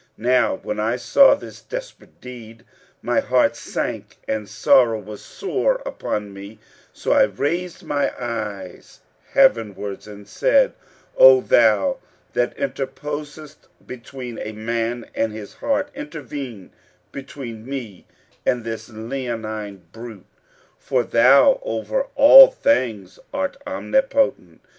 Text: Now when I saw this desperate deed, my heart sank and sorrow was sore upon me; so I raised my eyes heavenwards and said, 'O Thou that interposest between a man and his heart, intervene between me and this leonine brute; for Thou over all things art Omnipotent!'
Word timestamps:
Now 0.17 0.55
when 0.63 0.79
I 0.79 0.95
saw 0.95 1.35
this 1.35 1.61
desperate 1.61 2.19
deed, 2.19 2.65
my 3.03 3.19
heart 3.19 3.55
sank 3.55 4.17
and 4.27 4.49
sorrow 4.49 4.97
was 4.99 5.21
sore 5.23 5.75
upon 5.85 6.33
me; 6.33 6.57
so 6.91 7.11
I 7.11 7.25
raised 7.25 7.83
my 7.83 8.11
eyes 8.19 9.01
heavenwards 9.33 10.07
and 10.07 10.27
said, 10.27 10.73
'O 11.19 11.41
Thou 11.41 11.99
that 12.33 12.57
interposest 12.57 13.67
between 13.85 14.39
a 14.39 14.53
man 14.53 15.05
and 15.13 15.33
his 15.33 15.53
heart, 15.53 15.91
intervene 15.93 16.71
between 17.11 17.63
me 17.67 18.07
and 18.43 18.63
this 18.63 18.89
leonine 18.89 19.83
brute; 19.91 20.25
for 20.79 21.03
Thou 21.03 21.59
over 21.61 22.07
all 22.15 22.47
things 22.47 23.19
art 23.31 23.55
Omnipotent!' 23.67 24.61